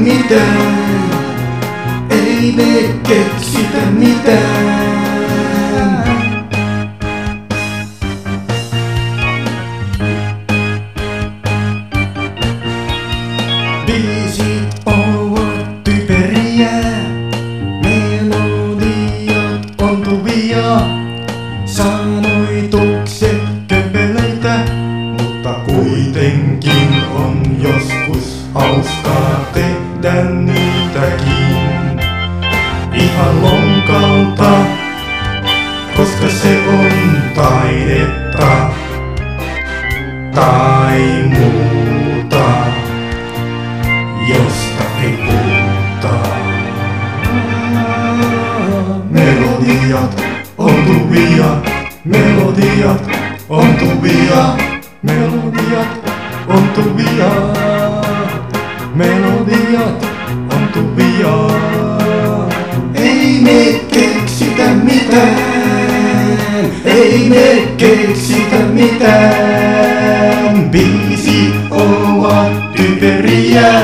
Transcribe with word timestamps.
mitään. 0.00 1.10
Ei 2.10 2.52
me 2.56 2.94
keksitä 3.08 3.90
mitään. 3.90 4.90
Typeriä, 15.84 16.70
melodiat 17.82 19.82
ontuvia, 19.82 20.80
sanoitukset 21.64 23.40
kömpelöitä, 23.68 24.64
mutta 25.20 25.54
kuitenkin 25.54 26.88
on 27.14 27.42
joskus 27.62 27.89
niitäkin. 30.90 32.00
Ihan 32.92 33.42
lonkalta, 33.42 34.50
koska 35.96 36.28
se 36.28 36.58
on 36.68 37.22
taidetta 37.34 38.70
tai 40.34 41.02
muuta 41.28 42.44
josta 44.28 44.84
ei 45.02 45.18
puhuta. 45.26 46.14
Melodiat 49.10 50.22
ontuvia, 50.58 51.56
melodiat 52.04 53.10
ontuvia, 53.48 54.56
melodiat 55.02 56.10
ontuvia, 56.48 57.30
melodiat 58.94 60.09
ontuvia. 60.76 61.34
Ei 62.94 63.40
me 63.40 63.80
keksitä 63.92 64.68
mitään, 64.82 65.36
ei 66.84 67.28
me 67.28 67.68
keksitä 67.76 68.56
mitään. 68.72 70.70
Biisit 70.70 71.54
ovat 71.70 72.72
typeriä, 72.72 73.82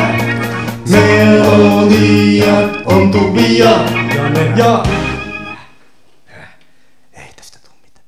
melodiat 0.91 2.70
ontuvia 2.87 3.64
ja, 3.64 4.29
ne, 4.31 4.53
ja 4.57 4.83